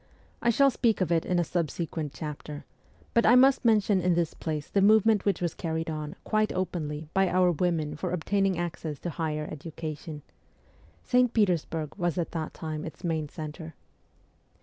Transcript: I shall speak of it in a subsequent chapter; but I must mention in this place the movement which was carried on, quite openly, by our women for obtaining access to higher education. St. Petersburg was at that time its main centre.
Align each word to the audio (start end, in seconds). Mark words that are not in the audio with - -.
I 0.41 0.49
shall 0.49 0.71
speak 0.71 0.99
of 0.99 1.11
it 1.11 1.27
in 1.27 1.37
a 1.37 1.43
subsequent 1.43 2.11
chapter; 2.11 2.65
but 3.13 3.23
I 3.23 3.35
must 3.35 3.63
mention 3.63 4.01
in 4.01 4.15
this 4.15 4.33
place 4.33 4.67
the 4.67 4.81
movement 4.81 5.25
which 5.25 5.41
was 5.41 5.53
carried 5.53 5.91
on, 5.91 6.15
quite 6.23 6.51
openly, 6.53 7.07
by 7.13 7.29
our 7.29 7.51
women 7.51 7.95
for 7.95 8.09
obtaining 8.09 8.57
access 8.57 8.97
to 9.01 9.11
higher 9.11 9.47
education. 9.51 10.23
St. 11.03 11.31
Petersburg 11.35 11.93
was 11.97 12.17
at 12.17 12.31
that 12.31 12.51
time 12.55 12.83
its 12.83 13.03
main 13.03 13.29
centre. 13.29 13.75